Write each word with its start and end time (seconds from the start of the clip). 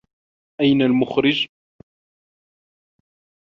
أين 0.61 0.81
المخرج؟ 0.81 1.47